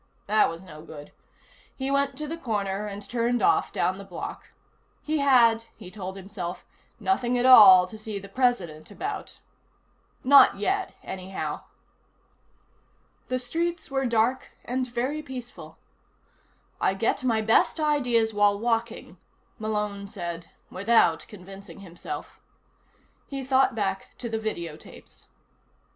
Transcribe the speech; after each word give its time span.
That 0.25 0.49
was 0.49 0.63
no 0.63 0.81
good. 0.81 1.11
He 1.75 1.91
went 1.91 2.17
to 2.17 2.27
the 2.27 2.35
corner 2.35 2.87
and 2.87 3.07
turned 3.07 3.43
off, 3.43 3.71
down 3.71 3.99
the 3.99 4.03
block. 4.03 4.49
He 5.03 5.19
had, 5.19 5.65
he 5.75 5.91
told 5.91 6.15
himself, 6.15 6.65
nothing 6.99 7.37
at 7.37 7.45
all 7.45 7.85
to 7.85 7.99
see 7.99 8.17
the 8.17 8.27
President 8.27 8.89
about. 8.89 9.41
Not 10.23 10.57
yet, 10.57 10.95
anyhow. 11.03 11.65
The 13.27 13.37
streets 13.37 13.91
were 13.91 14.07
dark 14.07 14.49
and 14.65 14.87
very 14.87 15.21
peaceful. 15.21 15.77
I 16.79 16.95
get 16.95 17.23
my 17.23 17.43
best 17.43 17.79
ideas 17.79 18.33
while 18.33 18.57
walking, 18.57 19.17
Malone 19.59 20.07
said 20.07 20.49
without 20.71 21.27
convincing 21.27 21.81
himself. 21.81 22.41
He 23.27 23.43
thought 23.43 23.75
back 23.75 24.15
to 24.17 24.29
the 24.29 24.39
video 24.39 24.77
tapes. 24.77 25.27